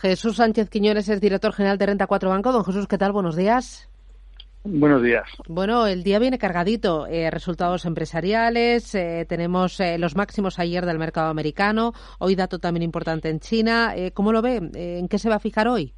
Jesús 0.00 0.36
Sánchez 0.36 0.70
Quiñones 0.70 1.08
es 1.10 1.20
director 1.20 1.52
general 1.52 1.76
de 1.76 1.86
Renta 1.86 2.06
4 2.06 2.30
Banco. 2.30 2.52
Don 2.52 2.64
Jesús, 2.64 2.86
¿qué 2.86 2.96
tal? 2.96 3.12
Buenos 3.12 3.36
días. 3.36 3.88
Buenos 4.64 5.02
días. 5.02 5.24
Bueno, 5.46 5.86
el 5.86 6.02
día 6.02 6.18
viene 6.18 6.38
cargadito. 6.38 7.06
Eh, 7.06 7.30
resultados 7.30 7.84
empresariales, 7.84 8.94
eh, 8.94 9.26
tenemos 9.28 9.78
eh, 9.80 9.98
los 9.98 10.16
máximos 10.16 10.58
ayer 10.58 10.86
del 10.86 10.98
mercado 10.98 11.28
americano, 11.28 11.92
hoy 12.18 12.34
dato 12.34 12.58
también 12.58 12.82
importante 12.82 13.28
en 13.28 13.40
China. 13.40 13.92
Eh, 13.94 14.12
¿Cómo 14.12 14.32
lo 14.32 14.40
ve? 14.40 14.70
Eh, 14.74 14.98
¿En 14.98 15.08
qué 15.08 15.18
se 15.18 15.28
va 15.28 15.36
a 15.36 15.40
fijar 15.40 15.68
hoy? 15.68 15.94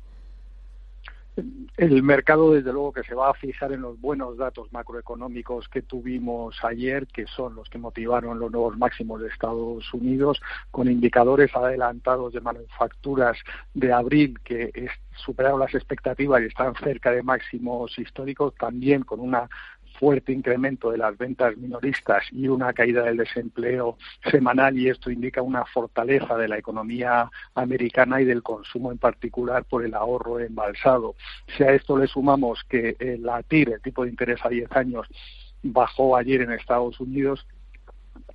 El 1.35 2.03
mercado, 2.03 2.53
desde 2.53 2.73
luego, 2.73 2.93
que 2.93 3.03
se 3.05 3.15
va 3.15 3.31
a 3.31 3.35
fijar 3.35 3.73
en 3.73 3.81
los 3.81 3.99
buenos 3.99 4.37
datos 4.37 4.71
macroeconómicos 4.73 5.67
que 5.69 5.81
tuvimos 5.81 6.63
ayer, 6.63 7.07
que 7.07 7.27
son 7.27 7.55
los 7.55 7.71
que 7.71 7.79
motivaron 7.79 8.39
los 8.39 8.53
nuevos 8.53 8.77
máximos 8.77 9.23
de 9.23 9.29
Estados 9.29 9.93
Unidos, 9.95 10.43
con 10.71 10.91
indicadores 10.91 11.55
adelantados 11.57 12.35
de 12.35 12.43
manufacturas 12.43 13.39
de 13.73 13.93
abril 13.93 14.39
que 14.45 14.91
superaron 15.17 15.61
las 15.61 15.75
expectativas 15.75 16.43
y 16.43 16.47
están 16.47 16.75
cerca 16.77 17.11
de 17.11 17.23
máximos 17.23 17.99
históricos, 17.99 18.55
también 18.57 19.03
con 19.03 19.21
una 19.21 19.49
fuerte 19.99 20.33
incremento 20.33 20.91
de 20.91 20.99
las 20.99 21.17
ventas 21.17 21.57
minoristas 21.57 22.25
y 22.33 22.49
una 22.49 22.73
caída 22.73 23.03
del 23.05 23.17
desempleo 23.17 23.97
semanal 24.31 24.79
y 24.79 24.89
esto 24.89 25.11
indica 25.11 25.43
una 25.43 25.65
fortaleza 25.65 26.37
de 26.37 26.49
la 26.49 26.59
economía 26.59 27.31
americana 27.55 28.21
y 28.21 28.25
del 28.25 28.43
consumo 28.43 28.93
en 28.93 28.99
particular 28.99 29.65
por 29.65 29.85
el 29.85 29.95
ahorro 29.95 30.41
embalsado. 30.41 31.15
Si 31.57 31.63
a 31.63 31.73
esto 31.73 31.97
le 31.97 32.07
sumamos 32.07 32.63
que 32.69 32.97
la 33.21 33.43
TIR, 33.43 33.75
el 33.75 33.81
tipo 33.81 34.05
de 34.05 34.11
interés 34.11 34.41
a 34.45 34.49
10 34.49 34.71
años, 34.73 35.07
bajó 35.63 36.17
ayer 36.17 36.43
en 36.43 36.53
Estados 36.53 36.99
Unidos, 37.01 37.47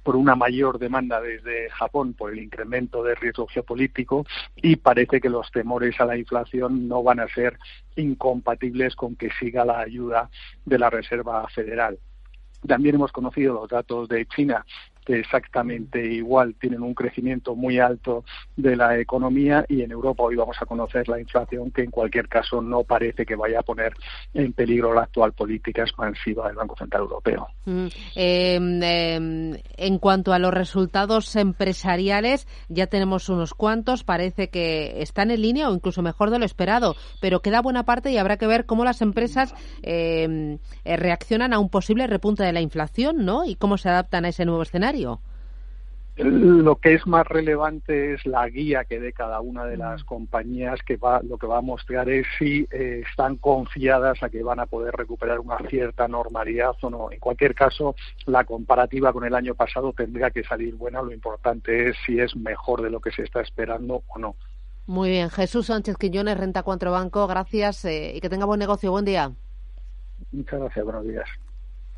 por 0.08 0.16
una 0.16 0.38
mayor 0.38 0.80
demanda 0.80 1.20
desde 1.20 1.70
Japón 1.70 2.14
por 2.14 2.32
el 2.32 2.40
incremento 2.40 3.04
de 3.04 3.14
riesgo 3.14 3.46
geopolítico 3.46 4.26
y 4.56 4.78
parece 4.78 5.20
que 5.20 5.28
los 5.28 5.52
temores 5.52 6.00
a 6.00 6.06
la 6.06 6.16
inflación 6.16 6.88
no 6.88 7.04
van 7.04 7.20
a 7.20 7.28
ser 7.28 7.60
incompatibles 7.98 8.96
con 8.96 9.18
que 9.18 9.30
siga 9.38 9.66
la 9.66 9.82
ayuda 9.82 10.30
de 10.64 10.80
la 10.80 10.90
Reserva 10.90 11.46
Federal. 11.50 12.00
También 12.66 12.96
hemos 12.96 13.12
conocido 13.12 13.54
los 13.54 13.68
datos 13.68 14.08
de 14.08 14.26
China 14.28 14.66
exactamente 15.16 16.04
igual 16.06 16.56
tienen 16.60 16.82
un 16.82 16.94
crecimiento 16.94 17.56
muy 17.56 17.80
alto 17.80 18.24
de 18.56 18.76
la 18.76 18.98
economía 19.00 19.66
y 19.68 19.82
en 19.82 19.92
Europa 19.92 20.24
hoy 20.24 20.36
vamos 20.36 20.58
a 20.60 20.66
conocer 20.66 21.08
la 21.08 21.20
inflación 21.20 21.72
que 21.72 21.84
en 21.84 21.92
cualquier 21.92 22.28
caso 22.28 22.62
no 22.62 22.84
parece 22.84 23.26
que 23.26 23.36
vaya 23.36 23.60
a 23.60 23.64
poner 23.64 23.94
en 24.34 24.54
peligro 24.54 24.94
la 24.94 25.04
actual 25.04 25.34
política 25.34 25.84
expansiva 25.84 26.48
del 26.48 26.56
Banco 26.56 26.76
Central 26.78 27.04
Europeo. 27.04 27.48
Mm, 27.66 27.88
eh, 28.16 28.60
eh, 28.84 29.62
en 29.78 30.00
cuanto 30.00 30.34
a 30.34 30.40
los 30.40 30.54
resultados 30.54 31.36
empresariales, 31.36 32.48
ya 32.70 32.88
tenemos 32.88 33.30
unos 33.30 33.54
cuantos, 33.54 34.04
parece 34.04 34.50
que 34.50 35.02
están 35.02 35.32
en 35.32 35.42
línea 35.42 35.70
o 35.70 35.74
incluso 35.74 36.02
mejor 36.02 36.30
de 36.30 36.40
lo 36.40 36.46
esperado, 36.46 36.96
pero 37.22 37.42
queda 37.42 37.62
buena 37.62 37.84
parte 37.84 38.12
y 38.12 38.18
habrá 38.18 38.38
que 38.38 38.48
ver 38.48 38.66
cómo 38.66 38.84
las 38.84 39.02
empresas 39.02 39.54
eh, 39.84 40.58
reaccionan 40.86 41.54
a 41.54 41.60
un 41.60 41.70
posible 41.70 42.08
repunte 42.08 42.44
de 42.44 42.54
la 42.54 42.62
inflación, 42.62 43.26
¿no? 43.26 43.46
Y 43.46 43.56
cómo 43.56 43.78
se 43.78 43.90
adaptan 43.90 44.26
a 44.26 44.30
ese 44.30 44.46
nuevo 44.46 44.64
escenario. 44.64 44.97
Lo 46.18 46.78
que 46.78 46.96
es 46.96 47.06
más 47.06 47.28
relevante 47.28 48.16
es 48.16 48.26
la 48.26 48.50
guía 48.50 48.86
que 48.86 49.00
dé 49.00 49.14
cada 49.14 49.40
una 49.40 49.66
de 49.66 49.78
las 49.78 50.04
compañías 50.04 50.82
que 50.82 50.98
va, 50.98 51.22
lo 51.22 51.38
que 51.38 51.46
va 51.46 51.60
a 51.60 51.62
mostrar 51.62 52.10
es 52.10 52.26
si 52.40 52.68
eh, 52.72 53.04
están 53.08 53.36
confiadas 53.36 54.24
a 54.24 54.30
que 54.30 54.42
van 54.42 54.60
a 54.60 54.66
poder 54.66 54.96
recuperar 54.96 55.40
una 55.40 55.60
cierta 55.70 56.08
normalidad 56.08 56.76
o 56.82 56.90
no. 56.90 57.12
En 57.12 57.20
cualquier 57.20 57.54
caso, 57.54 57.96
la 58.26 58.46
comparativa 58.46 59.14
con 59.14 59.26
el 59.26 59.36
año 59.36 59.54
pasado 59.54 59.94
tendría 59.94 60.32
que 60.32 60.44
salir 60.44 60.74
buena. 60.74 61.04
Lo 61.04 61.14
importante 61.14 61.90
es 61.90 61.96
si 62.04 62.20
es 62.20 62.36
mejor 62.36 62.82
de 62.82 62.90
lo 62.90 63.00
que 63.00 63.12
se 63.12 63.22
está 63.22 63.42
esperando 63.42 64.02
o 64.08 64.18
no. 64.18 64.36
Muy 64.88 65.10
bien, 65.10 65.30
Jesús 65.30 65.68
Sánchez 65.68 65.98
Quiñones, 65.98 66.38
Renta 66.38 66.64
Cuatro 66.64 66.92
Banco, 66.92 67.28
gracias 67.28 67.86
eh, 67.86 68.14
y 68.16 68.22
que 68.22 68.30
tenga 68.30 68.46
buen 68.46 68.60
negocio. 68.60 68.90
Buen 68.90 69.06
día. 69.06 69.34
Muchas 70.32 70.60
gracias, 70.60 70.84
buenos 70.84 71.06
días. 71.06 71.28